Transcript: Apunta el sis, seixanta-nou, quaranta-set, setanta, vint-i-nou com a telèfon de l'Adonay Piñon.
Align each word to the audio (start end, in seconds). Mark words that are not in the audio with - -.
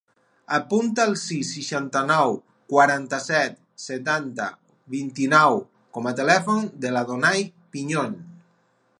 Apunta 0.57 1.03
el 1.07 1.11
sis, 1.23 1.49
seixanta-nou, 1.57 2.31
quaranta-set, 2.73 3.59
setanta, 3.83 4.47
vint-i-nou 4.95 5.59
com 5.99 6.09
a 6.13 6.15
telèfon 6.21 6.65
de 6.87 6.95
l'Adonay 6.95 7.45
Piñon. 7.77 8.17